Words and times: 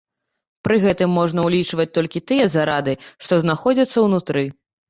Пры 0.67 0.77
гэтым 0.85 1.09
можна 1.17 1.43
ўлічваць 1.49 1.87
толькі 1.99 2.23
тыя 2.31 2.49
зарады, 2.57 2.97
што 3.27 3.41
знаходзяцца 3.45 3.97
ўнутры. 4.09 4.49